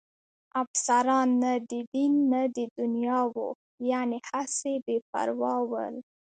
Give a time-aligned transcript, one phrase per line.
[0.61, 3.47] افسران نه د دین نه د دنیا وو،
[3.91, 5.95] یعنې هسې بې پروا ول.